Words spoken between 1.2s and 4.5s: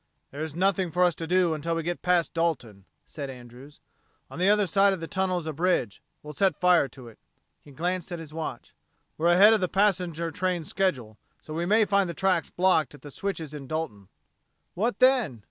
do until we get past Dalton," said Andrews. "On the